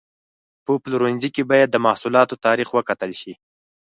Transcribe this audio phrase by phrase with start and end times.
[0.65, 3.33] په پلورنځي کې باید د محصولاتو تاریخ وکتل شي.